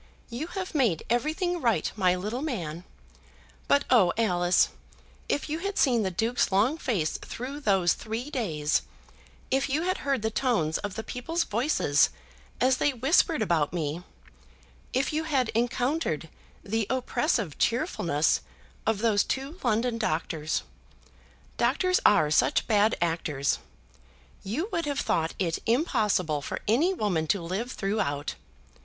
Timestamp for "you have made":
0.31-1.03